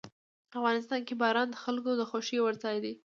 افغانستان 0.59 1.01
کې 1.07 1.13
باران 1.21 1.47
د 1.51 1.55
خلکو 1.63 1.89
د 1.95 2.01
خوښې 2.09 2.37
وړ 2.41 2.55
ځای 2.63 2.77
دی. 2.83 2.93